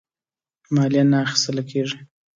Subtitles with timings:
[0.75, 1.99] مالیه نه اخیستله کیږي.